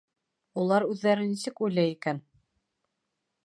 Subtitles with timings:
[0.61, 2.25] Улар үҙҙәре нисек уйлай икән?